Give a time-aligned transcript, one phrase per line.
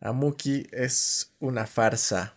[0.00, 2.34] Amuki es una farsa.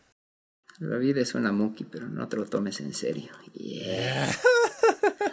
[0.79, 3.31] La vida es una Amuki, pero no te lo tomes en serio.
[3.53, 4.31] Yeah.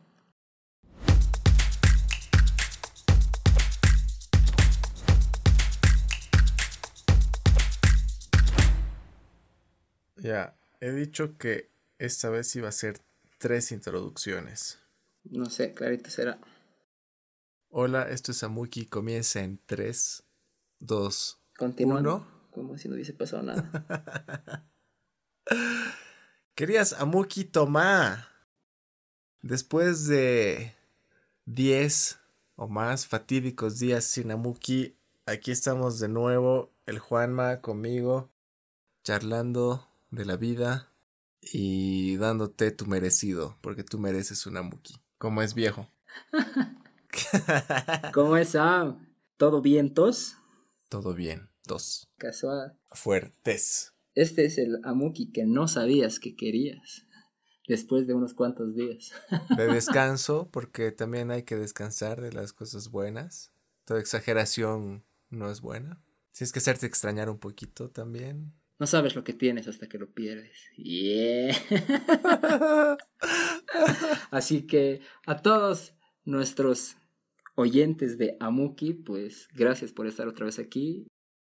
[10.20, 11.70] Ya, he dicho que
[12.00, 13.00] esta vez iba a ser
[13.38, 14.80] tres introducciones.
[15.24, 16.40] No sé, clarito será.
[17.70, 18.88] Hola, esto es Amuki.
[18.88, 20.24] Comienza en 3,
[20.80, 22.18] 2, Continuando.
[22.18, 22.38] 1.
[22.52, 24.66] Como si no hubiese pasado nada.
[26.56, 28.28] Querías Amuki Tomá.
[29.42, 30.76] Después de
[31.46, 32.20] 10
[32.56, 38.32] o más fatídicos días sin Amuki, aquí estamos de nuevo, el Juanma conmigo,
[39.04, 40.92] charlando de la vida
[41.42, 45.88] y dándote tu merecido, porque tú mereces un Amuki, como es viejo.
[48.14, 49.08] ¿Cómo es, Sam?
[49.38, 50.38] ¿Todo vientos?
[50.90, 51.50] Todo bien.
[51.66, 52.10] Dos.
[52.18, 52.78] Casual.
[52.92, 53.94] Fuertes.
[54.16, 57.06] Este es el Amuki que no sabías que querías.
[57.68, 59.12] Después de unos cuantos días.
[59.56, 63.52] De descanso, porque también hay que descansar de las cosas buenas.
[63.84, 66.02] Toda exageración no es buena.
[66.34, 68.54] Tienes que hacerte extrañar un poquito también.
[68.80, 70.58] No sabes lo que tienes hasta que lo pierdes.
[70.78, 71.56] Yeah.
[74.32, 75.94] Así que a todos
[76.26, 76.96] nuestros
[77.58, 81.08] oyentes de Amuki, pues gracias por estar otra vez aquí.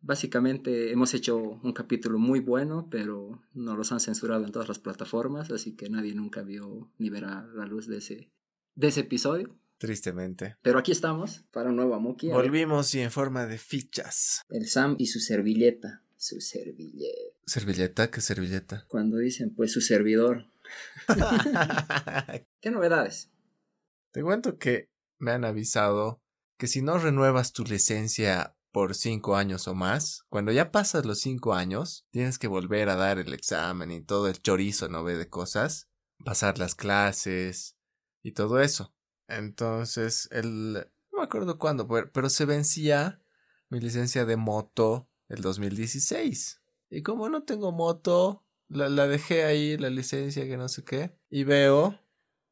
[0.00, 4.78] Básicamente hemos hecho un capítulo muy bueno, pero no los han censurado en todas las
[4.78, 8.30] plataformas, así que nadie nunca vio ni verá la luz de ese,
[8.74, 9.54] de ese episodio.
[9.76, 10.56] Tristemente.
[10.62, 12.28] Pero aquí estamos para un nuevo Amuki.
[12.28, 14.42] Volvimos y en forma de fichas.
[14.48, 16.02] El Sam y su servilleta.
[16.16, 17.36] Su servilleta.
[17.44, 18.10] ¿Servilleta?
[18.10, 18.86] ¿Qué servilleta?
[18.88, 20.46] Cuando dicen, pues su servidor.
[22.60, 23.30] ¿Qué novedades?
[24.12, 24.88] Te cuento que
[25.20, 26.22] me han avisado
[26.58, 31.20] que si no renuevas tu licencia por cinco años o más, cuando ya pasas los
[31.20, 35.16] cinco años, tienes que volver a dar el examen y todo el chorizo, ¿no ve?
[35.16, 35.88] De cosas,
[36.24, 37.76] pasar las clases
[38.22, 38.94] y todo eso.
[39.28, 40.74] Entonces, el...
[41.12, 43.22] no me acuerdo cuándo, pero se vencía
[43.68, 46.60] mi licencia de moto el 2016.
[46.90, 51.16] Y como no tengo moto, la, la dejé ahí, la licencia que no sé qué,
[51.28, 51.98] y veo,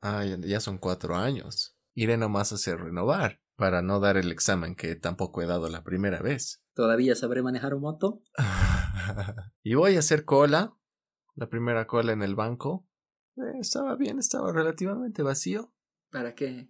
[0.01, 1.78] ay, ya son cuatro años.
[2.01, 5.83] Iré nomás a hacer renovar para no dar el examen que tampoco he dado la
[5.83, 6.63] primera vez.
[6.73, 8.23] ¿Todavía sabré manejar un moto?
[9.65, 10.79] y voy a hacer cola,
[11.35, 12.87] la primera cola en el banco.
[13.35, 15.75] Eh, estaba bien, estaba relativamente vacío.
[16.13, 16.69] ¿Para qué?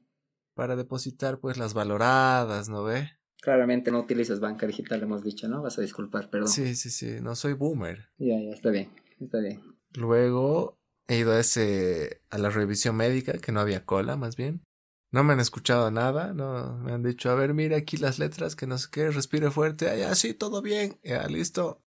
[0.54, 3.10] Para depositar pues las valoradas, ¿no ve?
[3.42, 5.60] Claramente no utilizas banca digital, hemos dicho, ¿no?
[5.60, 6.48] Vas a disculpar, perdón.
[6.48, 8.08] Sí, sí, sí, no soy boomer.
[8.16, 8.90] Ya, ya, está bien,
[9.20, 9.60] está bien.
[9.92, 14.62] Luego he ido a ese, a la revisión médica, que no había cola, más bien.
[15.10, 18.56] No me han escuchado nada, no me han dicho, a ver, mira aquí las letras,
[18.56, 21.82] que no sé qué, respire fuerte, ah, ya, sí, todo bien, ya, listo.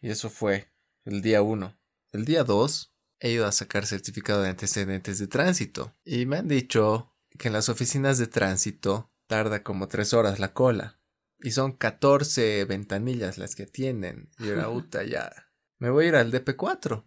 [0.00, 0.72] Y eso fue
[1.04, 1.78] el día uno.
[2.12, 5.96] El día dos he ido a sacar certificado de antecedentes de tránsito.
[6.04, 10.52] Y me han dicho que en las oficinas de tránsito tarda como tres horas la
[10.52, 11.00] cola.
[11.38, 14.30] Y son 14 ventanillas las que tienen.
[14.38, 15.30] Y era puta ya.
[15.78, 17.04] Me voy a ir al DP4.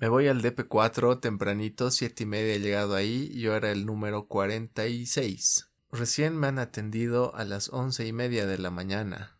[0.00, 3.36] Me voy al DP4 tempranito, siete y media he llegado ahí.
[3.36, 5.72] Yo era el número 46.
[5.90, 9.36] Recién me han atendido a las once y media de la mañana.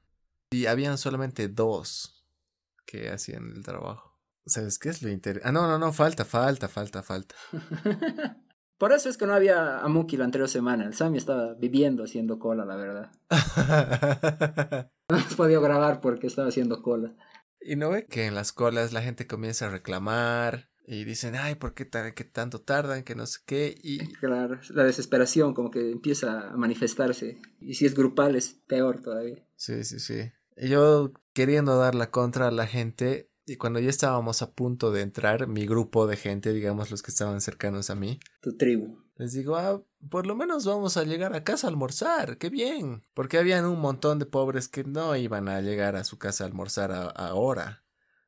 [0.50, 2.26] Y habían solamente dos
[2.86, 4.18] que hacían el trabajo.
[4.46, 5.48] ¿Sabes qué es lo interesante?
[5.48, 7.36] Ah, no, no, no, falta, falta, falta, falta.
[8.78, 10.86] Por eso es que no había Amuki la anterior semana.
[10.86, 13.12] El Sammy estaba viviendo haciendo cola, la verdad.
[15.08, 17.14] no hemos podido grabar porque estaba haciendo cola.
[17.60, 21.56] Y no ve que en las colas la gente comienza a reclamar y dicen, ay,
[21.56, 23.02] ¿por qué, qué tanto tardan?
[23.02, 23.78] Que no sé qué.
[23.82, 23.98] Y...
[24.14, 27.38] Claro, la desesperación como que empieza a manifestarse.
[27.60, 29.44] Y si es grupal es peor todavía.
[29.56, 30.30] Sí, sí, sí.
[30.56, 34.90] Y yo queriendo dar la contra a la gente, y cuando ya estábamos a punto
[34.90, 38.18] de entrar, mi grupo de gente, digamos los que estaban cercanos a mí.
[38.40, 38.98] Tu tribu.
[39.18, 43.02] Les digo, ah, por lo menos vamos a llegar a casa a almorzar, qué bien.
[43.14, 46.46] Porque habían un montón de pobres que no iban a llegar a su casa a
[46.46, 47.84] almorzar ahora.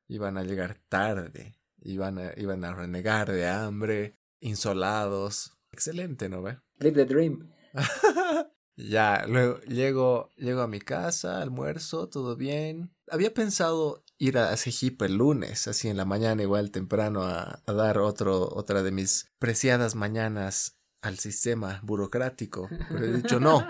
[0.09, 1.55] Iban a llegar tarde.
[1.81, 5.53] Iban a, iban a renegar de hambre, insolados.
[5.71, 6.59] Excelente, ¿no ve?
[6.81, 7.49] Live the dream.
[8.77, 12.93] ya, luego llego, llego a mi casa, almuerzo, todo bien.
[13.09, 17.73] Había pensado ir a Sejip el lunes, así en la mañana, igual temprano, a, a,
[17.73, 22.69] dar otro, otra de mis preciadas mañanas al sistema burocrático.
[22.89, 23.67] Pero he dicho no.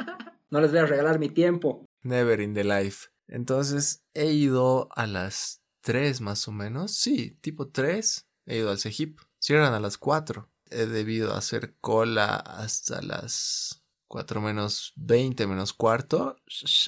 [0.51, 1.85] no les voy a regalar mi tiempo.
[2.03, 3.09] Never in the life.
[3.27, 6.93] Entonces he ido a las tres más o menos.
[6.93, 8.27] Sí, tipo tres.
[8.47, 9.21] He ido al Sejip.
[9.39, 10.51] Cierran a las cuatro.
[10.71, 16.37] He debido hacer cola hasta las cuatro menos veinte menos cuarto.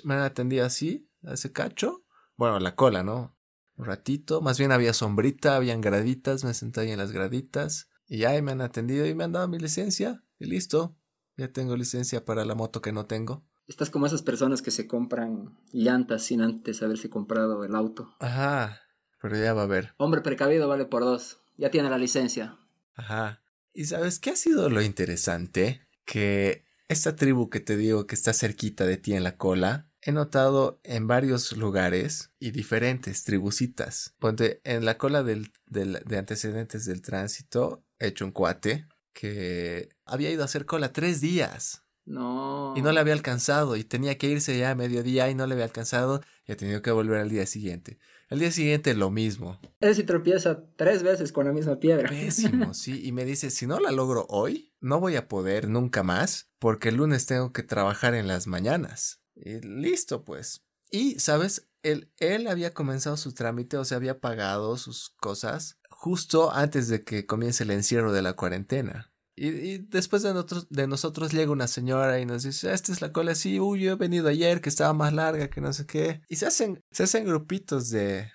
[0.05, 2.05] Me han atendido así a ese cacho.
[2.37, 3.37] Bueno, la cola, ¿no?
[3.77, 4.41] Un ratito.
[4.41, 7.89] Más bien había sombrita, habían graditas, me senté ahí en las graditas.
[8.07, 10.23] Y ya me han atendido y me han dado mi licencia.
[10.43, 10.97] Y listo.
[11.37, 13.45] Ya tengo licencia para la moto que no tengo.
[13.69, 18.17] Estás como esas personas que se compran llantas sin antes haberse comprado el auto.
[18.19, 18.81] Ajá.
[19.21, 19.95] Pero ya va a ver.
[19.99, 21.39] Hombre precavido vale por dos.
[21.59, 22.59] Ya tiene la licencia.
[22.95, 23.45] Ajá.
[23.73, 25.87] ¿Y sabes qué ha sido lo interesante?
[26.05, 30.11] Que esta tribu que te digo que está cerquita de ti en la cola, he
[30.11, 34.17] notado en varios lugares y diferentes tribucitas.
[34.19, 39.89] Ponte en la cola del, del, de antecedentes del tránsito, he hecho un cuate que
[40.05, 41.83] había ido a hacer cola tres días.
[42.05, 42.75] No.
[42.77, 45.55] Y no le había alcanzado y tenía que irse ya a mediodía y no le
[45.55, 47.99] había alcanzado y ha tenido que volver al día siguiente.
[48.29, 49.61] Al día siguiente lo mismo.
[49.81, 52.09] Él si tropieza tres veces con la misma piedra.
[52.09, 53.07] Pésimo, sí.
[53.07, 56.89] Y me dice, si no la logro hoy, no voy a poder nunca más porque
[56.89, 59.21] el lunes tengo que trabajar en las mañanas.
[59.37, 60.65] Y listo, pues.
[60.91, 61.69] Y, ¿sabes?
[61.83, 67.05] Él, él había comenzado su trámite, o sea, había pagado sus cosas justo antes de
[67.05, 69.13] que comience el encierro de la cuarentena.
[69.37, 73.01] Y, y, después de nosotros, de nosotros llega una señora y nos dice, esta es
[73.01, 75.87] la cola, sí, uy, yo he venido ayer que estaba más larga, que no sé
[75.87, 76.21] qué.
[76.29, 78.33] Y se hacen, se hacen grupitos de,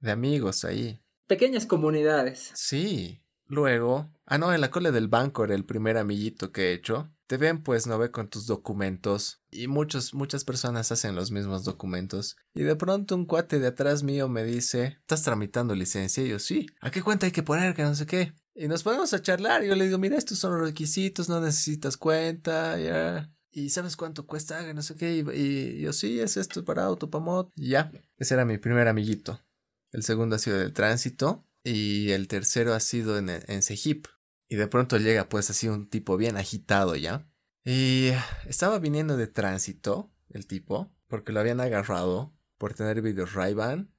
[0.00, 1.00] de amigos ahí.
[1.28, 2.50] Pequeñas comunidades.
[2.54, 3.22] Sí.
[3.46, 7.14] Luego, ah, no, en la cola del banco era el primer amiguito que he hecho.
[7.26, 9.42] Te ven, pues, no ve con tus documentos.
[9.50, 12.36] Y muchos, muchas personas hacen los mismos documentos.
[12.54, 16.22] Y de pronto un cuate de atrás mío me dice, ¿estás tramitando licencia?
[16.22, 16.66] Y yo, sí.
[16.80, 17.74] ¿A qué cuenta hay que poner?
[17.74, 18.32] Que no sé qué.
[18.54, 19.64] Y nos ponemos a charlar.
[19.64, 23.32] Y yo le digo, mira, estos son los requisitos, no necesitas cuenta, ya.
[23.50, 24.72] ¿Y sabes cuánto cuesta?
[24.72, 25.16] No sé qué.
[25.16, 27.48] Y, y yo, sí, es esto para auto, para mod.
[27.56, 27.90] Y ya.
[28.18, 29.40] Ese era mi primer amiguito.
[29.92, 31.44] El segundo ha sido del tránsito.
[31.64, 34.06] Y el tercero ha sido en, en Cejip.
[34.48, 37.28] Y de pronto llega pues así un tipo bien agitado ya.
[37.64, 38.10] Y
[38.46, 40.92] estaba viniendo de tránsito el tipo.
[41.08, 43.92] Porque lo habían agarrado por tener videos Ray-Ban.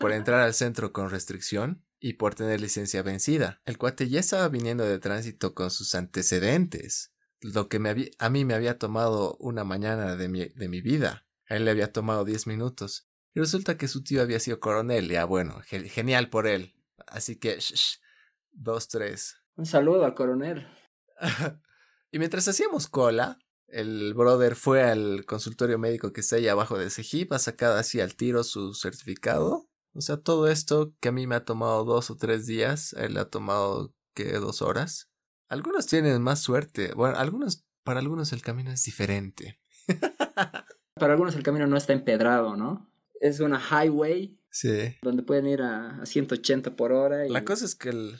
[0.00, 3.60] por entrar al centro con restricción y por tener licencia vencida.
[3.64, 8.30] El cuate ya estaba viniendo de tránsito con sus antecedentes, lo que me había, a
[8.30, 11.26] mí me había tomado una mañana de mi, de mi vida.
[11.48, 13.08] A él le había tomado 10 minutos.
[13.34, 15.08] Y resulta que su tío había sido coronel.
[15.08, 16.74] Ya bueno, ge genial por él.
[17.06, 17.58] Así que,
[18.54, 19.36] dos, tres.
[19.56, 20.66] Un saludo al coronel.
[22.10, 26.86] y mientras hacíamos cola, el brother fue al consultorio médico que está ahí abajo de
[26.86, 29.68] ese jeep, ha sacado así al tiro su certificado.
[29.94, 33.04] O sea, todo esto que a mí me ha tomado dos o tres días, a
[33.04, 35.10] él le ha tomado que dos horas.
[35.48, 36.92] Algunos tienen más suerte.
[36.94, 39.60] Bueno, algunos, para algunos el camino es diferente.
[40.94, 42.90] para algunos el camino no está empedrado, ¿no?
[43.20, 44.38] Es una highway.
[44.50, 44.96] Sí.
[45.02, 47.26] Donde pueden ir a, a 180 por hora.
[47.26, 47.30] Y...
[47.30, 48.18] La cosa es que el,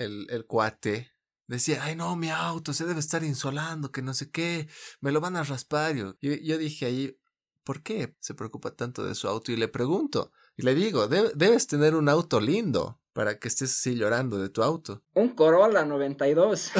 [0.00, 1.12] el, el cuate
[1.46, 4.68] decía, ay no, mi auto se debe estar insolando, que no sé qué,
[5.00, 5.96] me lo van a raspar.
[5.96, 7.18] Yo, yo dije ahí,
[7.64, 9.50] ¿por qué se preocupa tanto de su auto?
[9.50, 13.96] Y le pregunto, y le digo, debes tener un auto lindo para que estés así
[13.96, 15.02] llorando de tu auto.
[15.14, 16.70] Un Corolla 92.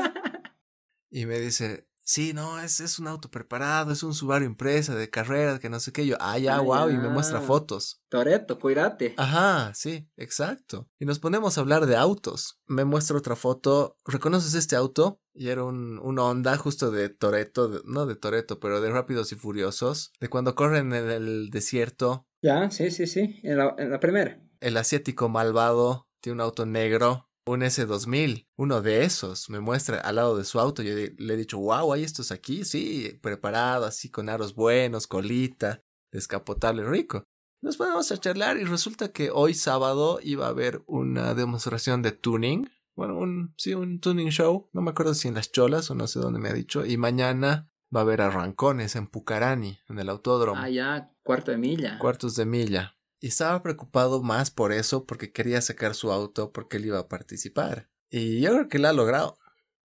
[1.10, 5.10] y me dice, sí, no, es, es un auto preparado, es un Subaru Impresa de
[5.10, 6.06] carreras, que no sé qué.
[6.06, 6.94] Yo, ah, ya, ah, wow, ya.
[6.94, 8.02] y me muestra fotos.
[8.08, 9.14] Toreto, cuídate.
[9.16, 10.88] Ajá, sí, exacto.
[10.98, 12.60] Y nos ponemos a hablar de autos.
[12.66, 13.96] Me muestra otra foto.
[14.04, 15.20] ¿Reconoces este auto?
[15.32, 19.34] Y era un, un Honda justo de Toreto, no de Toreto, pero de Rápidos y
[19.34, 22.28] Furiosos, de cuando corren en el desierto.
[22.40, 24.40] Ya, sí, sí, sí, en la, en la primera.
[24.60, 30.16] El asiático malvado tiene un auto negro un S2000, uno de esos, me muestra al
[30.16, 30.82] lado de su auto.
[30.82, 35.82] Yo le he dicho, wow, hay estos aquí, sí, preparado, así con aros buenos, colita,
[36.10, 37.24] descapotable, rico.
[37.62, 42.12] Nos ponemos a charlar y resulta que hoy sábado iba a haber una demostración de
[42.12, 42.68] tuning.
[42.94, 44.68] Bueno, un, sí, un tuning show.
[44.72, 46.84] No me acuerdo si en Las Cholas o no sé dónde me ha dicho.
[46.84, 50.60] Y mañana va a haber arrancones en Pucarani, en el autódromo.
[50.60, 51.98] Ah, ya, cuarto de milla.
[51.98, 52.96] Cuartos de milla.
[53.20, 57.08] Y estaba preocupado más por eso, porque quería sacar su auto, porque él iba a
[57.08, 57.88] participar.
[58.10, 59.38] Y yo creo que lo ha logrado.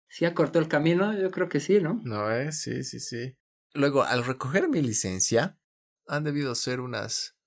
[0.10, 1.18] ¿Sí acortó el camino?
[1.18, 2.02] Yo creo que sí, ¿no?
[2.04, 3.38] No, eh, sí, sí, sí.
[3.74, 5.60] Luego, al recoger mi licencia,
[6.08, 7.38] han debido ser unas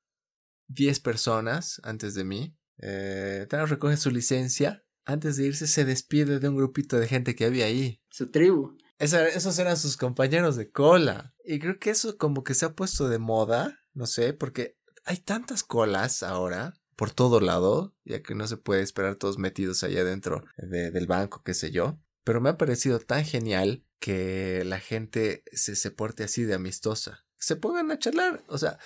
[0.68, 2.56] 10 personas antes de mí.
[2.78, 4.84] Eh, recoge su licencia.
[5.04, 8.00] Antes de irse, se despide de un grupito de gente que había ahí.
[8.10, 8.76] Su tribu.
[8.98, 11.34] Esa, esos eran sus compañeros de cola.
[11.44, 13.80] Y creo que eso como que se ha puesto de moda.
[13.92, 18.82] No sé, porque hay tantas colas ahora por todo lado, ya que no se puede
[18.82, 21.98] esperar todos metidos allá dentro de, del banco, qué sé yo.
[22.24, 27.24] Pero me ha parecido tan genial que la gente se, se porte así de amistosa.
[27.38, 28.44] Se pongan a charlar.
[28.48, 28.78] O sea,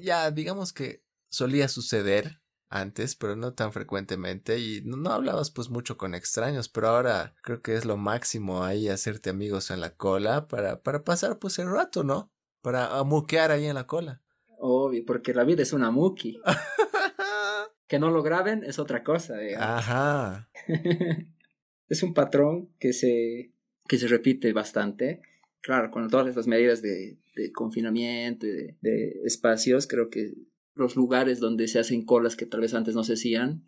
[0.00, 5.96] ya digamos que solía suceder antes, pero no tan frecuentemente y no, hablabas pues mucho
[5.96, 10.46] con extraños, pero ahora creo que es lo máximo ahí hacerte amigos en la cola
[10.48, 12.32] para, para pasar pues el rato, ¿no?
[12.66, 14.20] para amuquear ahí en la cola.
[14.58, 16.40] Obvio, porque la vida es una muki.
[17.88, 20.48] que no lo graben es otra cosa, Ajá.
[21.88, 23.52] es un patrón que se,
[23.86, 25.22] que se repite bastante.
[25.60, 30.34] Claro, con todas estas medidas de, de confinamiento y de, espacios, creo que
[30.74, 33.64] los lugares donde se hacen colas que tal vez antes no se hacían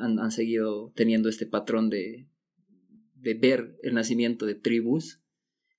[0.00, 2.26] han, han seguido teniendo este patrón de,
[3.14, 5.20] de ver el nacimiento de tribus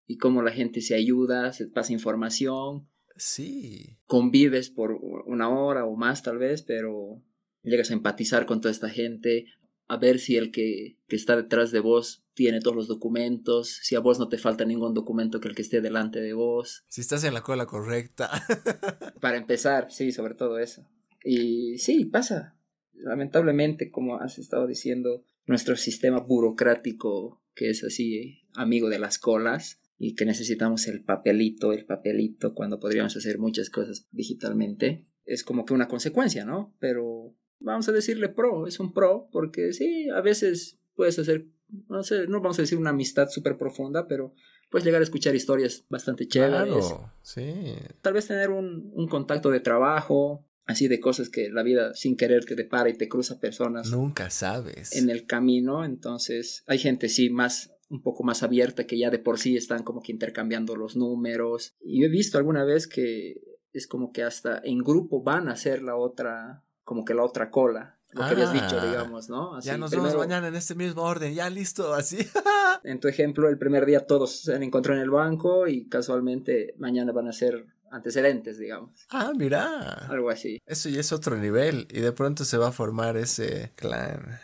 [0.07, 2.87] y cómo la gente se ayuda, se pasa información.
[3.15, 3.97] Sí.
[4.07, 7.21] Convives por una hora o más tal vez, pero
[7.63, 9.45] llegas a empatizar con toda esta gente,
[9.87, 13.95] a ver si el que, que, está detrás de vos tiene todos los documentos, si
[13.95, 16.83] a vos no te falta ningún documento que el que esté delante de vos.
[16.87, 18.29] Si estás en la cola correcta.
[19.21, 20.87] Para empezar, sí, sobre todo eso.
[21.23, 22.55] Y sí, pasa.
[22.93, 29.81] Lamentablemente, como has estado diciendo, nuestro sistema burocrático, que es así, amigo de las colas,
[29.97, 35.65] y que necesitamos el papelito, el papelito, cuando podríamos hacer muchas cosas digitalmente, es como
[35.65, 36.75] que una consecuencia, ¿no?
[36.79, 41.47] Pero vamos a decirle pro, es un pro, porque sí, a veces puedes hacer,
[41.87, 44.33] no sé, no vamos a decir una amistad súper profunda, pero
[44.69, 46.87] puedes llegar a escuchar historias bastante chéveres.
[46.87, 47.75] Claro, sí.
[48.01, 52.17] Tal vez tener un, un contacto de trabajo, así de cosas que la vida sin
[52.17, 53.89] querer te depara y te cruza personas.
[53.91, 54.95] Nunca sabes.
[54.95, 59.19] En el camino, entonces hay gente sí más un poco más abierta que ya de
[59.19, 61.75] por sí están como que intercambiando los números.
[61.81, 63.41] Y yo he visto alguna vez que
[63.73, 67.49] es como que hasta en grupo van a hacer la otra como que la otra
[67.49, 67.97] cola.
[68.11, 69.59] Lo que habías dicho, ah, digamos, ¿no?
[69.59, 72.17] ya nos vemos mañana en este mismo orden, ya listo, así.
[72.83, 76.75] en tu ejemplo, el primer día todos se han encontrado en el banco y casualmente
[76.77, 79.05] mañana van a ser antecedentes, digamos.
[79.09, 80.07] Ah, mira.
[80.07, 80.61] Algo así.
[80.65, 84.39] Eso ya es otro nivel y de pronto se va a formar ese clan.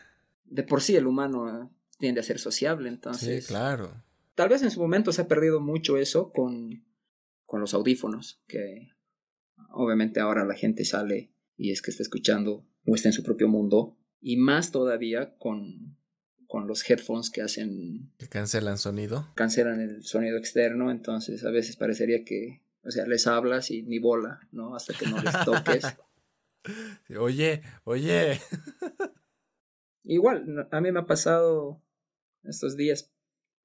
[0.45, 1.71] De por sí el humano
[2.01, 3.45] tiende a ser sociable, entonces.
[3.45, 4.03] Sí, claro.
[4.35, 6.83] Tal vez en su momento se ha perdido mucho eso con,
[7.45, 8.89] con los audífonos, que
[9.69, 13.47] obviamente ahora la gente sale y es que está escuchando o está en su propio
[13.47, 13.97] mundo.
[14.19, 15.97] Y más todavía con,
[16.47, 18.11] con los headphones que hacen...
[18.17, 19.31] Que cancelan sonido.
[19.35, 23.99] Cancelan el sonido externo, entonces a veces parecería que, o sea, les hablas y ni
[23.99, 24.75] bola, ¿no?
[24.75, 25.83] Hasta que no les toques.
[27.17, 28.39] oye, oye.
[30.03, 31.81] Igual, a mí me ha pasado
[32.43, 33.11] estos días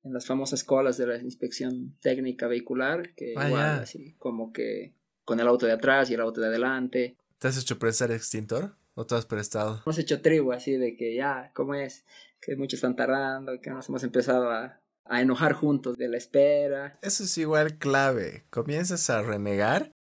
[0.02, 4.95] en las famosas colas de la inspección técnica vehicular, que ah, igual así como que
[5.25, 7.16] con el auto de atrás y el auto de adelante.
[7.38, 8.76] ¿Te has hecho prestar extintor?
[8.95, 9.83] ¿O te has prestado?
[9.85, 12.04] Hemos hecho tribu así de que ya, ¿cómo es?
[12.40, 16.99] Que muchos están tardando, que nos hemos empezado a, a enojar juntos de la espera.
[17.02, 18.45] Eso es igual clave.
[18.50, 19.92] Comienzas a renegar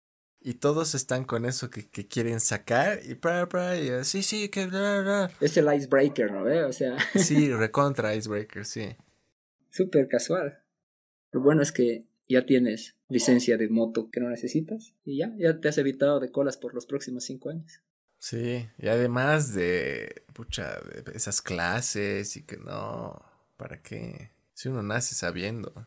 [0.47, 4.51] y todos están con eso que, que quieren sacar y para, para, y sí, sí,
[4.51, 5.31] que bla, bla.
[5.41, 6.69] Es el icebreaker, ¿no?
[6.69, 6.99] O sea.
[7.17, 8.95] sí, recontra icebreaker, sí.
[9.71, 10.63] Súper casual.
[11.33, 15.61] Lo bueno es que ya tienes licencia de moto que no necesitas y ya, ya
[15.61, 17.81] te has evitado de colas por los próximos cinco años.
[18.19, 23.23] Sí, y además de, pucha, de esas clases y que no,
[23.57, 24.31] ¿para qué?
[24.53, 25.87] Si uno nace sabiendo.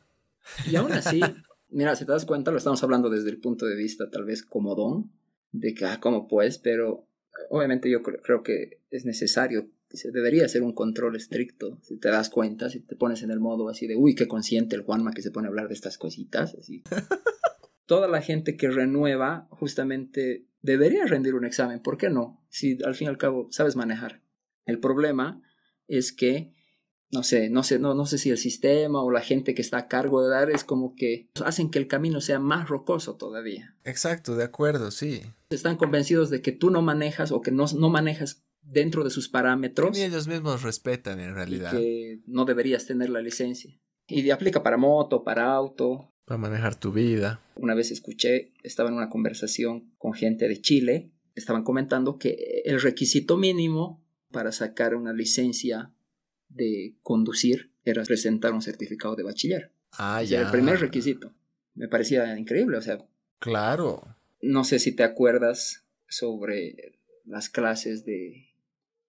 [0.65, 1.21] Y aún así,
[1.69, 4.43] mira, si te das cuenta, lo estamos hablando desde el punto de vista tal vez
[4.43, 5.11] comodón,
[5.51, 6.57] de que, ah, ¿cómo pues?
[6.57, 7.07] Pero
[7.49, 9.69] obviamente yo creo que es necesario
[10.11, 13.69] debería ser un control estricto, si te das cuenta, si te pones en el modo
[13.69, 16.55] así de, uy, qué consciente el Juanma que se pone a hablar de estas cositas,
[16.55, 16.83] así.
[17.85, 22.43] Toda la gente que renueva justamente debería rendir un examen, ¿por qué no?
[22.49, 24.21] Si al fin y al cabo sabes manejar.
[24.65, 25.41] El problema
[25.87, 26.53] es que
[27.11, 29.77] no sé, no sé, no, no sé si el sistema o la gente que está
[29.77, 33.75] a cargo de dar es como que hacen que el camino sea más rocoso todavía.
[33.83, 35.21] Exacto, de acuerdo, sí.
[35.49, 39.29] Están convencidos de que tú no manejas o que no, no manejas dentro de sus
[39.29, 39.97] parámetros.
[39.97, 41.71] Y ellos mismos respetan en realidad.
[41.71, 43.79] que no deberías tener la licencia.
[44.09, 46.13] Y aplica para moto, para auto.
[46.25, 47.41] Para manejar tu vida.
[47.55, 52.81] Una vez escuché, estaba en una conversación con gente de Chile, estaban comentando que el
[52.81, 55.93] requisito mínimo para sacar una licencia
[56.49, 59.71] de conducir era presentar un certificado de bachiller.
[59.91, 60.41] Ah, ya.
[60.41, 61.33] el primer requisito.
[61.75, 63.05] Me parecía increíble, o sea.
[63.39, 64.15] Claro.
[64.41, 68.47] No sé si te acuerdas sobre las clases de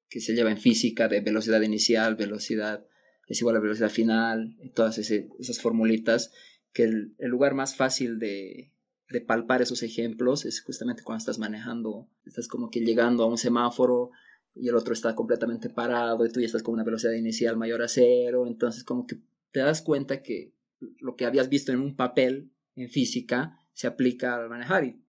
[0.09, 2.87] que se lleva en física de velocidad inicial, velocidad
[3.29, 6.33] es igual a velocidad final, todas esas formulitas,
[6.73, 8.73] que el, lugar más fácil de,
[9.11, 13.37] de, palpar esos ejemplos es justamente cuando estás manejando, estás como que llegando a un
[13.37, 14.11] semáforo
[14.61, 17.83] y el otro está completamente parado y tú ya estás con una velocidad inicial mayor
[17.83, 19.19] a cero, entonces como que
[19.53, 20.55] te das cuenta que
[20.99, 25.03] lo que habías visto en un papel en física se aplica al manejar y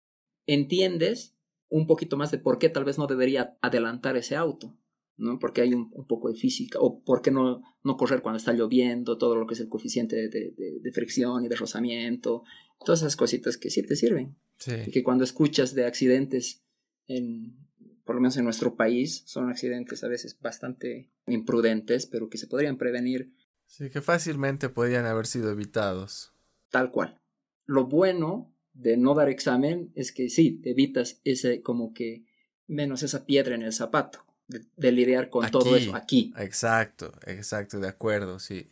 [0.45, 1.35] entiendes
[1.69, 4.75] un poquito más de por qué tal vez no debería adelantar ese auto.
[5.17, 5.37] ¿no?
[5.37, 9.17] Porque hay un, poco de física, o por qué no, no correr cuando está lloviendo,
[9.17, 12.43] todo lo que es el coeficiente de, de, fricción y de rozamiento,
[12.85, 14.37] Todas esas cositas que sí te sirven.
[14.57, 14.71] Sí.
[14.87, 16.63] Y que cuando escuchas de accidentes
[17.07, 17.68] en,
[18.09, 22.47] por lo menos en nuestro país, son accidentes a veces bastante imprudentes, pero que se
[22.47, 23.31] podrían prevenir
[23.67, 26.33] Sí, que fácilmente podían haber sido evitados.
[26.71, 27.21] tal cual.
[27.67, 32.25] Lo bueno de no dar examen es que sí, te evitas ese como que
[32.65, 36.33] menos esa piedra en el zapato, de, de lidiar con todo eso aquí.
[36.35, 38.71] Exacto, exacto, de acuerdo, sí.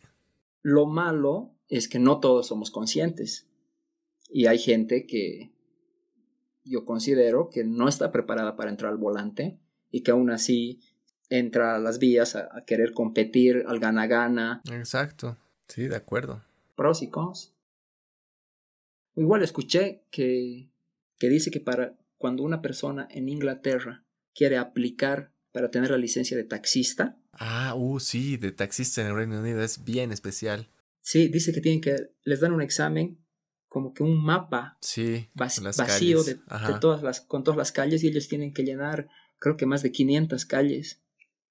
[0.62, 3.46] Lo malo es que no todos somos conscientes.
[4.28, 5.52] Y hay gente que
[6.68, 9.58] yo considero que no está preparada para entrar al volante
[9.90, 10.80] y que aún así
[11.30, 15.36] entra a las vías a, a querer competir al gana-gana, Exacto.
[15.68, 16.42] Sí, de acuerdo.
[16.76, 17.52] pros y cons.
[19.16, 20.68] Igual escuché que,
[21.18, 26.36] que dice que para cuando una persona en Inglaterra quiere aplicar para tener la licencia
[26.36, 30.68] de taxista, Ah, uh, sí, de taxista en el Reino Unido es bien especial.
[31.00, 33.18] sí, dice que tienen que, les dan un examen
[33.68, 36.34] como que un mapa Sí, vac- vacío de,
[36.80, 39.08] todas las, con todas las calles y ellos tienen que llenar,
[39.38, 41.02] creo que más de 500 calles,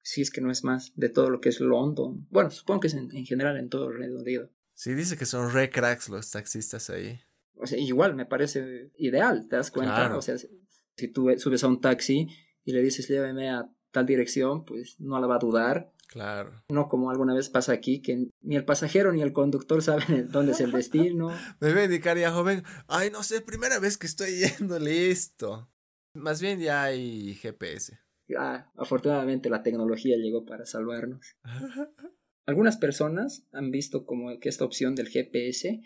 [0.01, 2.27] si es que no es más, de todo lo que es London.
[2.29, 4.49] Bueno, supongo que es en, en general en todo el Reino Unido.
[4.73, 7.19] Sí, dice que son re cracks los taxistas ahí.
[7.55, 9.95] O sea, igual me parece ideal, ¿te das cuenta?
[9.95, 10.17] Claro.
[10.19, 10.49] O sea, si-
[10.95, 12.27] si tú subes a un taxi
[12.63, 15.91] y le dices lléveme a tal dirección, pues no la va a dudar.
[16.07, 16.63] Claro.
[16.69, 20.53] No como alguna vez pasa aquí, que ni el pasajero ni el conductor saben dónde
[20.53, 21.29] es el destino.
[21.59, 22.63] Me voy a indicar ya, joven.
[22.87, 25.69] Ay, no sé, primera vez que estoy yendo, listo.
[26.13, 27.99] Más bien ya hay GPS.
[28.37, 31.35] Ah, afortunadamente la tecnología llegó para salvarnos.
[32.45, 35.81] Algunas personas han visto como que esta opción del GPS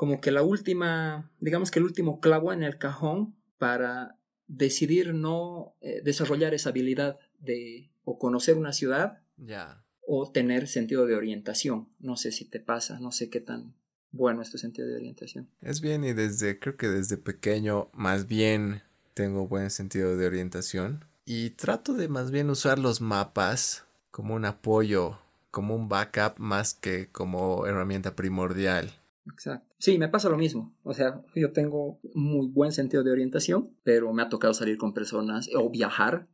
[0.00, 4.16] como que la última, digamos que el último clavo en el cajón para
[4.46, 9.84] decidir no eh, desarrollar esa habilidad de o conocer una ciudad ya.
[10.06, 11.88] o tener sentido de orientación.
[11.98, 13.74] No sé si te pasa, no sé qué tan
[14.12, 15.48] bueno es tu sentido de orientación.
[15.60, 18.82] Es bien y desde, creo que desde pequeño más bien
[19.14, 21.04] tengo buen sentido de orientación.
[21.24, 25.18] Y trato de más bien usar los mapas como un apoyo,
[25.50, 28.90] como un backup más que como herramienta primordial.
[29.32, 29.72] Exacto.
[29.78, 30.74] Sí, me pasa lo mismo.
[30.82, 34.92] O sea, yo tengo muy buen sentido de orientación, pero me ha tocado salir con
[34.92, 36.26] personas o viajar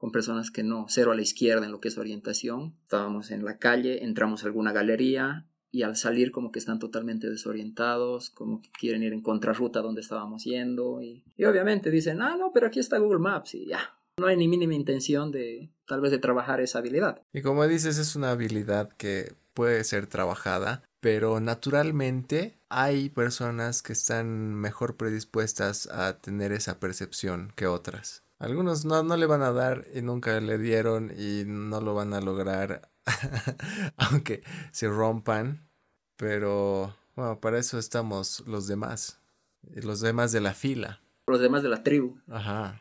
[0.00, 2.74] con personas que no, cero a la izquierda en lo que es orientación.
[2.84, 7.28] Estábamos en la calle, entramos a alguna galería y al salir como que están totalmente
[7.28, 12.34] desorientados, como que quieren ir en contrarruta donde estábamos yendo y, y obviamente dicen, ah,
[12.38, 13.94] no, pero aquí está Google Maps y ya.
[14.18, 17.20] No hay ni mínima intención de tal vez de trabajar esa habilidad.
[17.34, 23.92] Y como dices, es una habilidad que puede ser trabajada, pero naturalmente hay personas que
[23.92, 28.22] están mejor predispuestas a tener esa percepción que otras.
[28.40, 32.14] Algunos no, no le van a dar y nunca le dieron y no lo van
[32.14, 32.90] a lograr,
[33.98, 35.68] aunque se rompan,
[36.16, 39.20] pero bueno, para eso estamos los demás,
[39.60, 41.02] los demás de la fila.
[41.26, 42.18] Los demás de la tribu.
[42.28, 42.80] Ajá.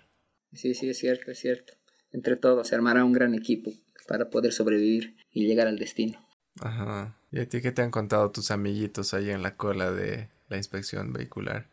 [0.54, 1.74] Sí, sí, es cierto, es cierto.
[2.14, 3.74] Entre todos se armará un gran equipo
[4.08, 6.26] para poder sobrevivir y llegar al destino.
[6.62, 7.18] Ajá.
[7.32, 10.56] ¿Y a ti qué te han contado tus amiguitos ahí en la cola de la
[10.56, 11.68] inspección vehicular?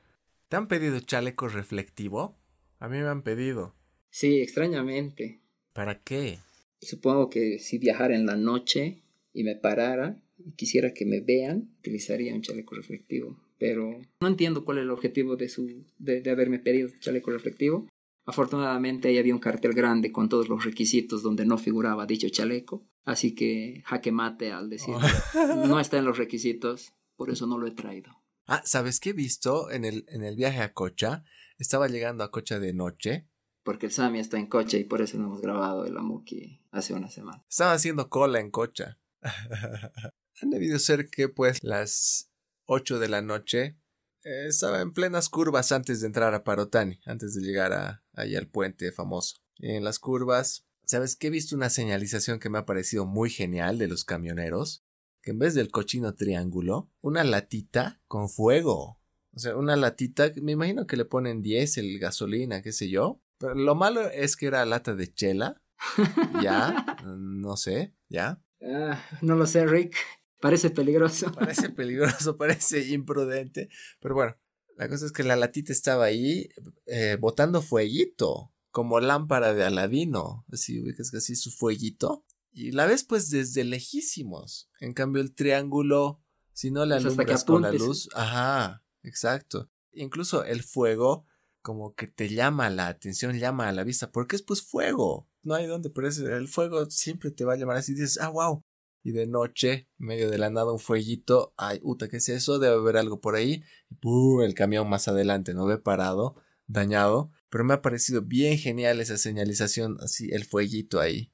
[0.49, 2.37] ¿Te han pedido chaleco reflectivo?
[2.79, 3.75] A mí me han pedido.
[4.11, 5.41] Sí, extrañamente.
[5.73, 6.39] ¿Para qué?
[6.81, 11.71] Supongo que si viajara en la noche y me parara y quisiera que me vean,
[11.79, 13.39] utilizaría un chaleco reflectivo.
[13.59, 17.89] Pero no entiendo cuál es el objetivo de, su, de, de haberme pedido chaleco reflectivo.
[18.27, 22.85] Afortunadamente ahí había un cartel grande con todos los requisitos donde no figuraba dicho chaleco.
[23.05, 24.95] Así que jaque mate al decir
[25.35, 28.11] no está en los requisitos, por eso no lo he traído.
[28.47, 31.25] Ah, ¿sabes qué he visto en el, en el viaje a Cocha?
[31.59, 33.29] Estaba llegando a Cocha de noche.
[33.65, 36.95] Porque el Sami está en coche y por eso no hemos grabado el Amuki hace
[36.95, 37.45] una semana.
[37.51, 39.01] Estaba haciendo cola en Cocha.
[40.41, 42.31] Han debido ser que pues las
[42.67, 43.77] 8 de la noche
[44.23, 48.37] eh, estaba en plenas curvas antes de entrar a Parotani, antes de llegar a, ahí
[48.37, 49.39] al puente famoso.
[49.59, 51.27] Y en las curvas, ¿sabes qué?
[51.27, 54.86] He visto una señalización que me ha parecido muy genial de los camioneros,
[55.27, 59.01] que en vez del cochino triángulo, una latita con fuego.
[59.35, 63.21] O sea, una latita, me imagino que le ponen diésel, gasolina, qué sé yo.
[63.39, 65.61] Pero lo malo es que era lata de chela.
[66.45, 68.41] Ya, no sé, ya.
[68.63, 69.97] Ah, no lo sé, Rick.
[70.41, 71.33] Parece peligroso.
[71.33, 73.69] Parece peligroso, parece imprudente.
[73.99, 74.37] Pero bueno,
[74.77, 76.51] la cosa es que la latita estaba ahí
[76.87, 80.47] eh, botando fueguito, como lámpara de Aladino.
[80.53, 82.25] Así, ubicas que así su fueguito.
[82.59, 84.71] Y la ves pues desde lejísimos.
[84.81, 86.23] En cambio, el triángulo,
[86.55, 89.71] si no Pues que alumbras con la luz, ajá, exacto.
[89.93, 91.27] Incluso el fuego,
[91.61, 95.29] como que te llama la atención, llama a la vista, porque es pues fuego.
[95.43, 97.93] No hay donde, pero es- el fuego siempre te va a llamar así.
[97.93, 98.65] Dices, ah, wow,
[99.03, 101.53] y de noche, medio de la nada, un fueguito.
[101.59, 102.59] Ay, puta, ¿qué es eso?
[102.59, 103.63] Debe haber algo por ahí.
[103.91, 107.31] Y el camión más adelante, no ve parado, dañado.
[107.51, 111.33] Pero me ha parecido bien genial esa señalización, así, el fueguito ahí.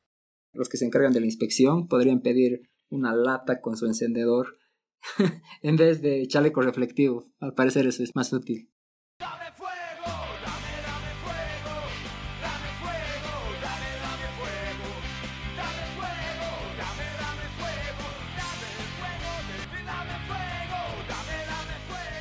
[0.52, 4.58] Los que se encargan de la inspección podrían pedir una lata con su encendedor
[5.62, 7.26] en vez de chaleco reflectivo.
[7.40, 8.68] Al parecer eso es más útil.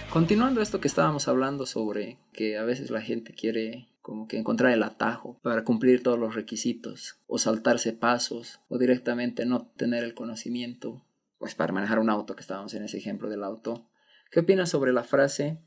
[0.10, 4.74] Continuando esto que estábamos hablando sobre que a veces la gente quiere como que encontrar
[4.74, 10.14] el atajo para cumplir todos los requisitos o saltarse pasos o directamente no tener el
[10.14, 11.06] conocimiento
[11.38, 13.88] pues para manejar un auto que estábamos en ese ejemplo del auto.
[14.30, 15.60] ¿Qué opinas sobre la frase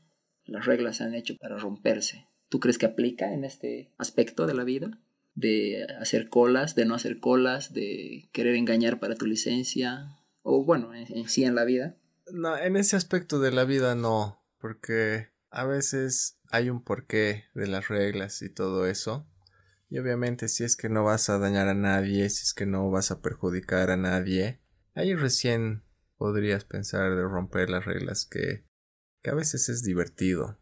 [0.45, 2.27] las reglas se han hecho para romperse?
[2.47, 4.91] ¿Tú crees que aplica en este aspecto de la vida?
[5.33, 10.93] De hacer colas, de no hacer colas, de querer engañar para tu licencia o bueno,
[10.93, 11.95] en sí en la vida.
[12.31, 17.67] No, en ese aspecto de la vida no, porque a veces hay un porqué de
[17.67, 19.27] las reglas y todo eso.
[19.89, 22.89] Y obviamente si es que no vas a dañar a nadie, si es que no
[22.89, 24.61] vas a perjudicar a nadie,
[24.93, 25.83] ahí recién
[26.17, 28.65] podrías pensar de romper las reglas que,
[29.21, 30.57] que a veces es divertido,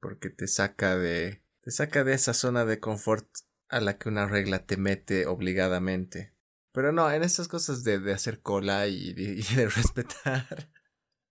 [0.00, 3.26] porque te saca de te saca de esa zona de confort
[3.68, 6.32] a la que una regla te mete obligadamente.
[6.72, 10.70] Pero no, en estas cosas de, de hacer cola y de respetar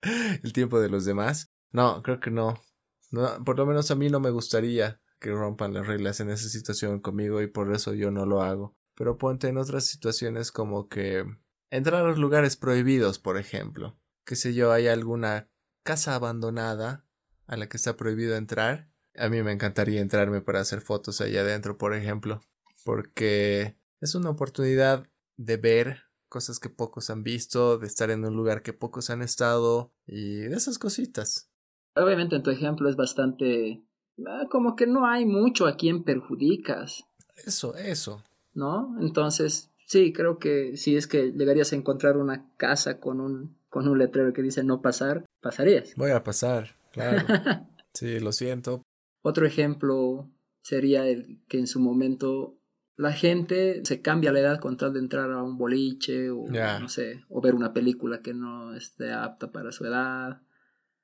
[0.01, 1.51] el tiempo de los demás.
[1.71, 2.61] No, creo que no.
[3.11, 3.43] No.
[3.43, 6.99] Por lo menos a mí no me gustaría que rompan las reglas en esa situación
[6.99, 8.75] conmigo y por eso yo no lo hago.
[8.95, 11.25] Pero ponte en otras situaciones como que
[11.69, 13.99] entrar a los lugares prohibidos, por ejemplo.
[14.25, 15.49] Que sé yo, hay alguna
[15.83, 17.05] casa abandonada
[17.47, 18.89] a la que está prohibido entrar.
[19.15, 22.41] A mí me encantaría entrarme para hacer fotos allá adentro, por ejemplo.
[22.83, 28.35] Porque es una oportunidad de ver cosas que pocos han visto, de estar en un
[28.35, 31.49] lugar que pocos han estado y de esas cositas.
[31.95, 33.81] Obviamente en tu ejemplo es bastante...
[34.25, 37.05] Ah, como que no hay mucho a quien perjudicas.
[37.45, 38.23] Eso, eso.
[38.53, 38.95] ¿No?
[39.01, 43.87] Entonces, sí, creo que si es que llegarías a encontrar una casa con un, con
[43.87, 45.93] un letrero que dice no pasar, pasarías.
[45.97, 47.25] Voy a pasar, claro.
[47.93, 48.81] sí, lo siento.
[49.21, 50.29] Otro ejemplo
[50.61, 52.57] sería el que en su momento
[52.97, 56.87] la gente se cambia la edad con tal de entrar a un boliche o no
[56.87, 60.41] sé, o ver una película que no esté apta para su edad.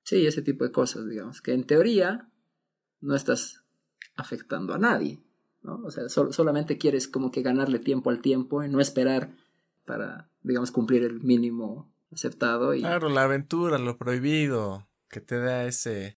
[0.03, 2.29] Sí, ese tipo de cosas, digamos, que en teoría
[2.99, 3.63] no estás
[4.15, 5.23] afectando a nadie,
[5.61, 5.81] ¿no?
[5.83, 9.35] O sea, solamente quieres como que ganarle tiempo al tiempo y no esperar
[9.85, 12.73] para, digamos, cumplir el mínimo aceptado.
[12.73, 16.19] Claro, la aventura, lo prohibido, que te da ese,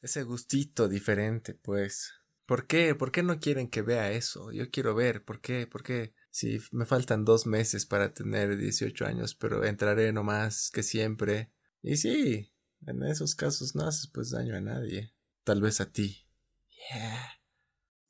[0.00, 2.14] ese gustito diferente, pues.
[2.46, 2.94] ¿Por qué?
[2.94, 4.52] ¿Por qué no quieren que vea eso?
[4.52, 5.66] Yo quiero ver, ¿por qué?
[5.66, 6.14] ¿Por qué?
[6.30, 11.52] Si me faltan dos meses para tener 18 años, pero entraré no más que siempre.
[11.82, 12.50] Y sí,
[12.86, 15.14] en esos casos no haces pues daño a nadie.
[15.44, 16.26] Tal vez a ti.
[16.90, 17.30] Yeah.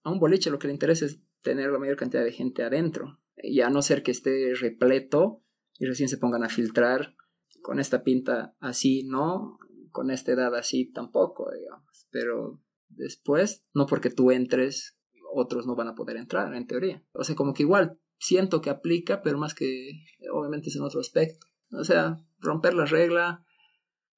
[0.03, 3.21] A un boliche lo que le interesa es tener la mayor cantidad de gente adentro.
[3.37, 5.43] Y a no ser que esté repleto
[5.79, 7.15] y recién se pongan a filtrar.
[7.63, 9.59] Con esta pinta así, no.
[9.91, 12.07] Con esta edad así tampoco, digamos.
[12.11, 14.99] Pero después, no porque tú entres,
[15.33, 17.05] otros no van a poder entrar, en teoría.
[17.13, 21.01] O sea, como que igual siento que aplica, pero más que obviamente es en otro
[21.01, 21.47] aspecto.
[21.73, 23.45] O sea, romper la regla.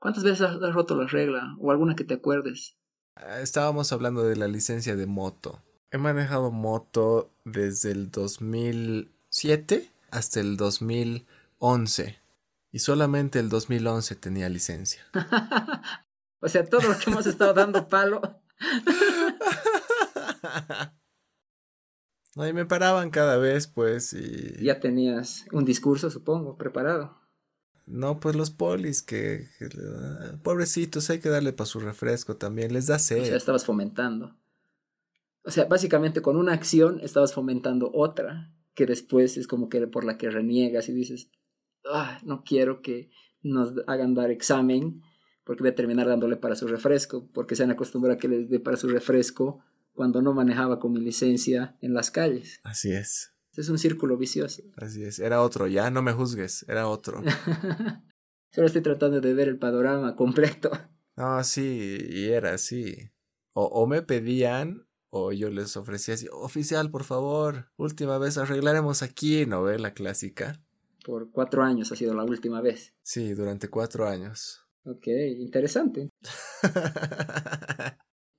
[0.01, 1.57] ¿Cuántas veces has roto la regla?
[1.61, 2.77] O alguna que te acuerdes.
[3.17, 5.61] Ah, estábamos hablando de la licencia de moto.
[5.91, 12.19] He manejado moto desde el 2007 hasta el 2011.
[12.73, 15.03] Y solamente el 2011 tenía licencia.
[16.41, 18.23] o sea, todo lo que hemos estado dando palo
[22.37, 24.63] no, y me paraban cada vez, pues, y...
[24.63, 27.19] Ya tenías un discurso, supongo, preparado.
[27.91, 29.49] No, pues los polis, que,
[30.43, 33.23] pobrecitos, hay que darle para su refresco también, les da sed.
[33.23, 34.37] O sea, estabas fomentando.
[35.45, 40.05] O sea, básicamente con una acción estabas fomentando otra, que después es como que por
[40.05, 41.31] la que reniegas y dices,
[41.91, 43.11] ah, no quiero que
[43.43, 45.03] nos hagan dar examen
[45.45, 48.49] porque voy a terminar dándole para su refresco, porque se han acostumbrado a que les
[48.49, 52.61] dé para su refresco cuando no manejaba con mi licencia en las calles.
[52.63, 53.33] Así es.
[53.61, 54.63] Es un círculo vicioso.
[54.77, 57.23] Así es, era otro, ya no me juzgues, era otro.
[58.53, 60.71] Solo estoy tratando de ver el panorama completo.
[61.17, 63.11] No, sí, y era así.
[63.53, 69.03] O, o me pedían o yo les ofrecía así, oficial, por favor, última vez arreglaremos
[69.03, 70.63] aquí, novela clásica.
[71.05, 72.95] Por cuatro años ha sido la última vez.
[73.03, 74.67] Sí, durante cuatro años.
[74.85, 76.09] Ok, interesante.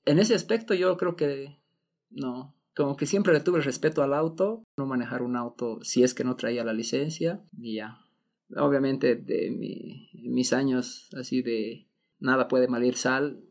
[0.05, 1.61] en ese aspecto yo creo que
[2.09, 2.55] no.
[2.75, 6.23] Como que siempre le tuve respeto al auto, no manejar un auto si es que
[6.23, 7.99] no traía la licencia y ya.
[8.55, 9.51] Obviamente de
[10.13, 11.87] mis años así de
[12.19, 13.43] nada puede malir sal,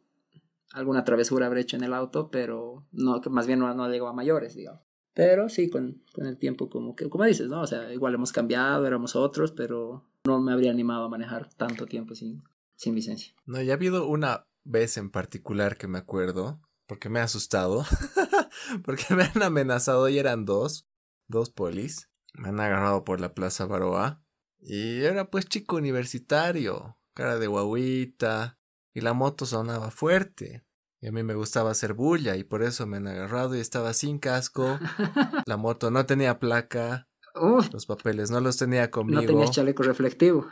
[0.73, 4.13] alguna travesura habré hecho en el auto, pero no, más bien no, no llegó a
[4.13, 4.83] mayores, digamos.
[5.13, 7.63] Pero sí, con, con, el tiempo, como que, como dices, ¿no?
[7.63, 11.87] O sea, igual hemos cambiado, éramos otros, pero no me habría animado a manejar tanto
[11.87, 12.43] tiempo sin,
[12.77, 13.35] sin licencia.
[13.45, 17.87] No, ya ha habido una vez en particular que me acuerdo, porque me ha asustado,
[18.85, 20.89] porque me han amenazado y eran dos,
[21.29, 24.25] dos polis, me han agarrado por la Plaza Baroa
[24.59, 28.59] y era pues chico universitario, cara de guaguita,
[28.93, 30.67] y la moto sonaba fuerte.
[31.01, 33.93] Y a mí me gustaba hacer bulla y por eso me han agarrado y estaba
[33.93, 34.81] sin casco.
[35.47, 37.09] La moto no tenía placa.
[37.35, 39.23] Los papeles no los tenía conmigo.
[39.23, 40.49] No tenías chaleco reflectivo.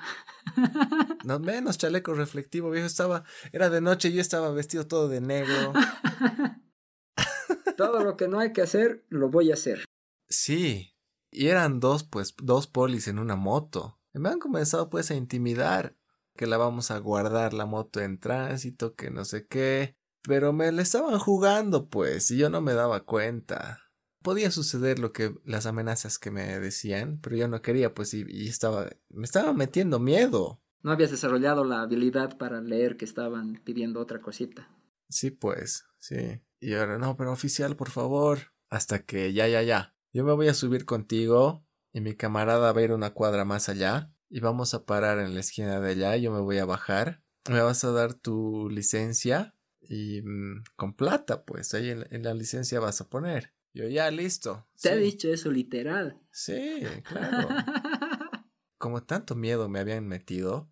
[1.25, 2.87] no menos chaleco reflectivo, viejo.
[2.87, 5.73] Estaba, era de noche y yo estaba vestido todo de negro.
[7.77, 9.85] todo lo que no hay que hacer, lo voy a hacer.
[10.29, 10.95] Sí.
[11.31, 14.01] Y eran dos, pues, dos polis en una moto.
[14.13, 15.97] Me han comenzado pues a intimidar
[16.37, 19.97] que la vamos a guardar la moto en tránsito, que no sé qué.
[20.23, 23.88] Pero me la estaban jugando, pues, y yo no me daba cuenta.
[24.29, 28.27] Podía suceder lo que las amenazas que me decían, pero yo no quería, pues, y,
[28.29, 30.61] y estaba, me estaba metiendo miedo.
[30.83, 34.69] No habías desarrollado la habilidad para leer que estaban pidiendo otra cosita.
[35.09, 36.43] Sí, pues, sí.
[36.61, 38.53] Y ahora, no, pero oficial, por favor.
[38.69, 39.97] Hasta que ya, ya, ya.
[40.13, 43.71] Yo me voy a subir contigo y mi camarada va a ir una cuadra más
[43.71, 46.19] allá y vamos a parar en la esquina de allá.
[46.19, 47.23] Yo me voy a bajar.
[47.49, 52.79] Me vas a dar tu licencia y mm, con plata, pues ahí en, la licencia
[52.79, 53.55] vas a poner.
[53.79, 54.67] Yo ya listo.
[54.83, 56.21] Te ha dicho eso literal.
[56.33, 57.49] Sí, claro.
[58.77, 60.69] Como tanto miedo me habían metido.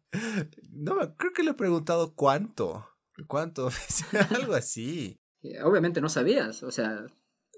[0.71, 2.85] No, creo que le he preguntado cuánto.
[3.29, 3.71] ¿Cuánto?
[4.35, 5.21] Algo así.
[5.63, 7.07] Obviamente no sabías, o sea.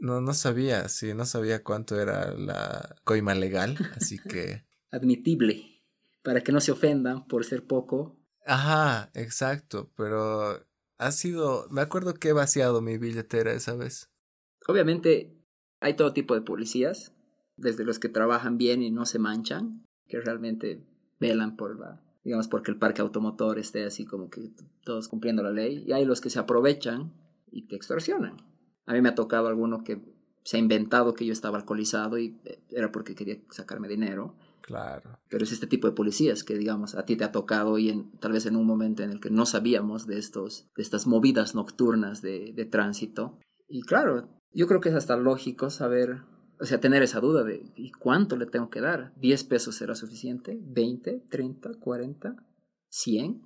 [0.00, 4.66] No, no sabía, sí, no sabía cuánto era la coima legal, así que.
[4.90, 5.82] Admitible,
[6.22, 8.20] para que no se ofendan por ser poco.
[8.44, 10.62] Ajá, exacto, pero
[10.98, 14.10] ha sido, me acuerdo que he vaciado mi billetera esa vez.
[14.66, 15.37] Obviamente
[15.80, 17.14] hay todo tipo de policías,
[17.56, 20.84] desde los que trabajan bien y no se manchan, que realmente
[21.20, 24.50] velan por la, digamos, porque el parque automotor esté así como que
[24.84, 27.12] todos cumpliendo la ley, y hay los que se aprovechan
[27.50, 28.36] y te extorsionan.
[28.86, 30.00] A mí me ha tocado alguno que
[30.44, 34.34] se ha inventado que yo estaba alcoholizado y eh, era porque quería sacarme dinero
[34.68, 35.18] Claro.
[35.30, 38.10] Pero es este tipo de policías que, digamos, a ti te ha tocado y en,
[38.18, 41.54] tal vez en un momento en el que no sabíamos de, estos, de estas movidas
[41.54, 43.38] nocturnas de, de tránsito.
[43.66, 46.22] Y claro, yo creo que es hasta lógico saber,
[46.60, 49.14] o sea, tener esa duda de ¿y cuánto le tengo que dar?
[49.16, 50.60] ¿10 pesos será suficiente?
[50.60, 51.28] ¿20?
[51.28, 51.78] ¿30?
[51.78, 52.36] ¿40?
[52.90, 53.42] ¿100?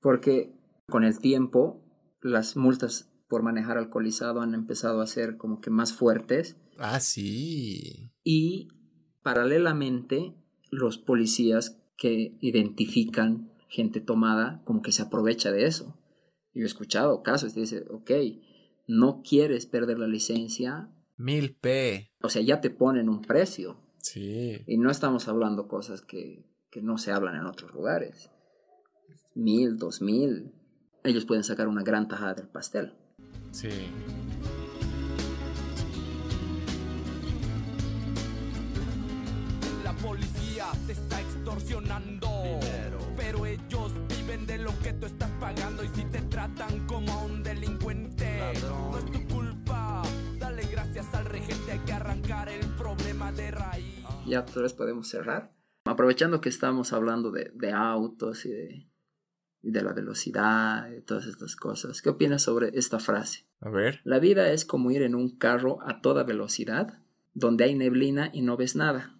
[0.00, 0.52] Porque
[0.88, 1.82] con el tiempo
[2.20, 6.56] las multas por manejar alcoholizado han empezado a ser como que más fuertes.
[6.78, 8.12] Ah, sí.
[8.22, 8.68] Y
[9.22, 10.34] paralelamente
[10.70, 15.98] los policías que identifican gente tomada como que se aprovecha de eso.
[16.52, 18.10] Yo he escuchado casos que dice, ok,
[18.86, 20.90] no quieres perder la licencia.
[21.16, 22.10] Mil P.
[22.22, 23.76] O sea, ya te ponen un precio.
[23.98, 24.62] Sí.
[24.66, 28.30] Y no estamos hablando cosas que, que no se hablan en otros lugares.
[29.34, 30.52] Mil, dos mil.
[31.02, 32.94] Ellos pueden sacar una gran tajada del pastel.
[33.50, 33.68] Sí.
[40.14, 42.28] Policía te está extorsionando.
[43.16, 47.24] Pero ellos viven de lo que tú estás pagando y si te tratan como a
[47.24, 50.02] un delincuente, no es tu culpa.
[50.38, 54.04] Dale gracias al regente, hay que arrancar el problema de raíz.
[54.26, 55.52] Ya todos podemos cerrar.
[55.84, 58.88] Aprovechando que estamos hablando de, de autos y de,
[59.62, 63.46] y de la velocidad y todas estas cosas, ¿qué opinas sobre esta frase?
[63.60, 64.00] A ver.
[64.04, 67.00] La vida es como ir en un carro a toda velocidad,
[67.32, 69.14] donde hay neblina y no ves nada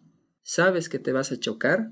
[0.45, 1.91] sabes que te vas a chocar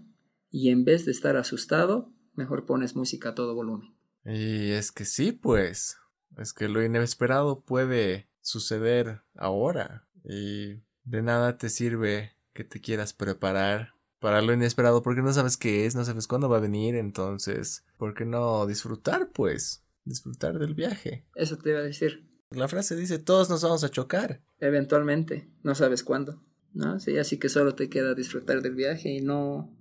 [0.51, 3.97] y en vez de estar asustado, mejor pones música a todo volumen.
[4.25, 5.99] Y es que sí, pues,
[6.37, 13.12] es que lo inesperado puede suceder ahora y de nada te sirve que te quieras
[13.12, 16.95] preparar para lo inesperado porque no sabes qué es, no sabes cuándo va a venir,
[16.95, 19.83] entonces, ¿por qué no disfrutar, pues?
[20.05, 21.27] Disfrutar del viaje.
[21.35, 22.29] Eso te iba a decir.
[22.51, 24.43] La frase dice, todos nos vamos a chocar.
[24.61, 26.41] Eventualmente, no sabes cuándo.
[26.74, 26.98] ¿No?
[26.98, 29.76] Sí, así que solo te queda disfrutar del viaje y no,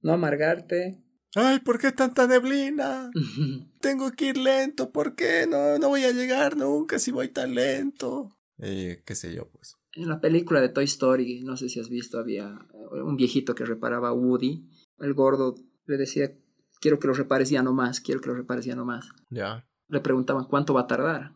[0.00, 1.02] no amargarte.
[1.34, 3.10] Ay, ¿por qué tanta neblina?
[3.80, 5.46] Tengo que ir lento, ¿por qué?
[5.48, 8.36] No, no voy a llegar nunca si voy tan lento.
[8.58, 9.76] Eh, qué sé yo, pues.
[9.94, 12.58] En la película de Toy Story, no sé si has visto, había
[12.92, 14.68] un viejito que reparaba a Woody.
[14.98, 15.54] El gordo
[15.86, 16.32] le decía,
[16.80, 19.08] quiero que lo repares ya no más, quiero que lo repares ya no más.
[19.30, 19.66] Ya.
[19.88, 21.34] Le preguntaban, ¿cuánto va a tardar?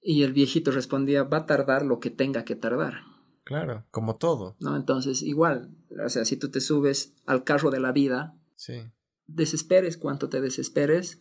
[0.00, 3.13] Y el viejito respondía, va a tardar lo que tenga que tardar.
[3.44, 4.56] Claro, como todo.
[4.58, 4.74] ¿No?
[4.76, 5.70] Entonces, igual,
[6.04, 8.82] o sea, si tú te subes al carro de la vida, Sí.
[9.26, 11.20] Desesperes cuanto te desesperes,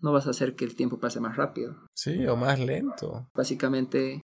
[0.00, 1.76] no vas a hacer que el tiempo pase más rápido.
[1.94, 3.30] Sí, o más lento.
[3.34, 4.20] Básicamente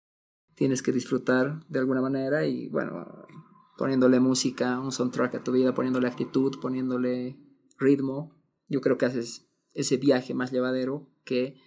[0.54, 3.26] tienes que disfrutar de alguna manera y bueno,
[3.76, 7.37] poniéndole música, un soundtrack a tu vida, poniéndole actitud, poniéndole
[7.78, 8.35] ritmo,
[8.68, 11.61] yo creo que haces ese viaje más llevadero que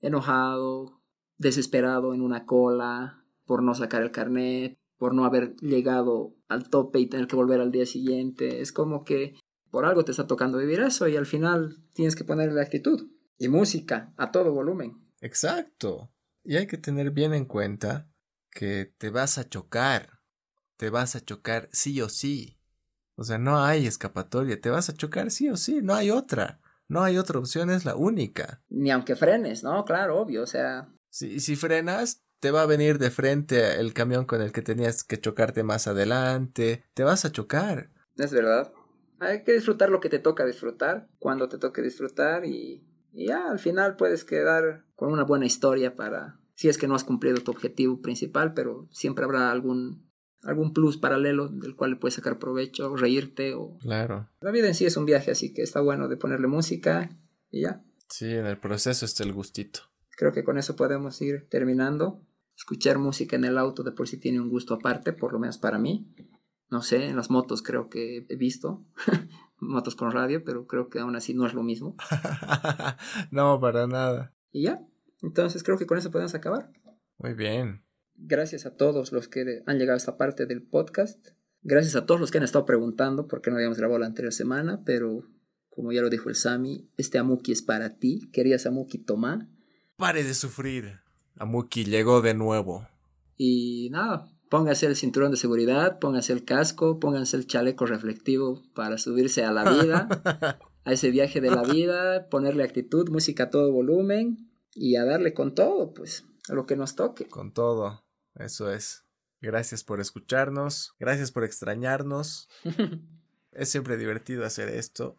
[0.00, 1.02] enojado,
[1.36, 7.00] desesperado en una cola por no sacar el carnet, por no haber llegado al tope
[7.00, 8.60] y tener que volver al día siguiente.
[8.60, 9.34] Es como que
[9.68, 13.48] por algo te está tocando vivir eso y al final tienes que ponerle actitud y
[13.48, 15.04] música a todo volumen.
[15.20, 16.12] Exacto.
[16.44, 18.08] Y hay que tener bien en cuenta
[18.48, 20.20] que te vas a chocar.
[20.76, 22.60] Te vas a chocar sí o sí.
[23.16, 24.60] O sea, no hay escapatoria.
[24.60, 25.80] Te vas a chocar sí o sí.
[25.82, 26.60] No hay otra.
[26.86, 28.62] No hay otra opción, es la única.
[28.68, 29.84] Ni aunque frenes, ¿no?
[29.84, 30.44] Claro, obvio.
[30.44, 34.50] O sea, Si, si frenas, te va a venir de frente el camión con el
[34.50, 36.82] que tenías que chocarte más adelante.
[36.92, 37.90] Te vas a chocar.
[38.16, 38.72] es verdad.
[39.20, 43.48] Hay que disfrutar lo que te toca disfrutar, cuando te toque disfrutar y, y ya
[43.48, 47.36] al final puedes quedar con una buena historia para, si es que no has cumplido
[47.36, 50.10] tu objetivo principal, pero siempre habrá algún,
[50.42, 53.78] algún plus paralelo del cual le puedes sacar provecho, o reírte o...
[53.82, 54.28] Claro.
[54.40, 57.08] La vida en sí es un viaje, así que está bueno de ponerle música
[57.50, 57.84] y ya.
[58.08, 59.82] Sí, en el proceso está el gustito.
[60.16, 62.20] Creo que con eso podemos ir terminando.
[62.56, 65.58] Escuchar música en el auto de por sí tiene un gusto aparte, por lo menos
[65.58, 66.14] para mí.
[66.68, 68.84] No sé, en las motos creo que he visto
[69.58, 71.96] motos con radio, pero creo que aún así no es lo mismo.
[73.30, 74.34] no, para nada.
[74.50, 74.80] Y ya,
[75.22, 76.70] entonces creo que con eso podemos acabar.
[77.18, 77.84] Muy bien.
[78.14, 81.28] Gracias a todos los que han llegado a esta parte del podcast.
[81.62, 84.32] Gracias a todos los que han estado preguntando por qué no habíamos grabado la anterior
[84.32, 85.28] semana, pero
[85.68, 88.28] como ya lo dijo el Sami, este Amuki es para ti.
[88.32, 89.48] Querías Amuki tomar.
[89.96, 91.00] Pare de sufrir.
[91.38, 92.86] Amuki llegó de nuevo.
[93.36, 98.98] Y nada, póngase el cinturón de seguridad, póngase el casco, pónganse el chaleco reflectivo para
[98.98, 100.08] subirse a la vida,
[100.84, 105.34] a ese viaje de la vida, ponerle actitud, música a todo volumen y a darle
[105.34, 107.26] con todo, pues, a lo que nos toque.
[107.28, 109.04] Con todo, eso es.
[109.40, 112.48] Gracias por escucharnos, gracias por extrañarnos.
[113.52, 115.18] es siempre divertido hacer esto.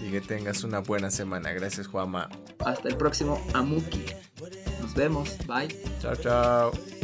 [0.00, 1.52] Y que tengas una buena semana.
[1.52, 2.28] Gracias, Juama.
[2.64, 4.04] Hasta el próximo Amuki.
[4.96, 5.36] Vemos.
[5.46, 5.68] Bye.
[6.00, 6.95] Chao, chao.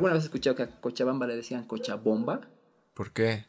[0.00, 2.40] ¿Alguna vez has escuchado que a Cochabamba le decían Cochabomba?
[2.94, 3.44] ¿Por qué?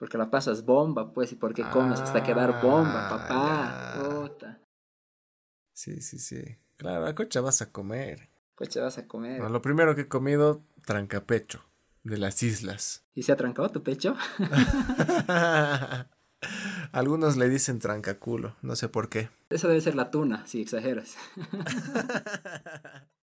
[0.00, 4.24] Porque la pasas bomba, pues, y porque comes hasta quedar bomba, Ah, papá.
[4.26, 4.60] Puta.
[5.72, 6.42] Sí, sí, sí.
[6.76, 8.28] Claro, a Cocha vas a comer.
[8.56, 9.40] Coche vas a comer.
[9.40, 11.62] No, lo primero que he comido, trancapecho,
[12.02, 13.04] de las islas.
[13.14, 14.16] ¿Y se ha trancado tu pecho?
[16.90, 19.28] Algunos le dicen trancaculo, no sé por qué.
[19.50, 21.16] Esa debe ser la tuna, si exageras.